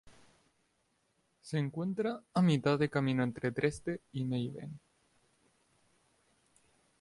[1.43, 4.79] Se encuentra a mitad de camino entre Dresde y Meißen.